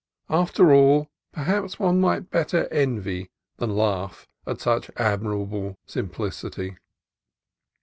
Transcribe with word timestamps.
After 0.31 0.73
all, 0.73 1.11
perhaps 1.31 1.77
one 1.77 2.01
might 2.01 2.31
better 2.31 2.67
envy 2.71 3.29
than 3.57 3.75
laugh 3.75 4.27
at 4.47 4.59
such 4.59 4.89
admirable 4.97 5.77
simplicity. 5.85 6.75